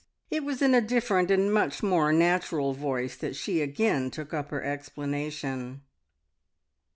It 0.31 0.43
was 0.43 0.63
in 0.63 0.73
a 0.73 0.81
different 0.81 1.29
and 1.29 1.53
much 1.53 1.83
more 1.83 2.11
natural 2.11 2.73
voice 2.73 3.15
that 3.17 3.35
she 3.35 3.61
again 3.61 4.09
took 4.09 4.33
up 4.33 4.49
her 4.49 4.63
explanation. 4.63 5.83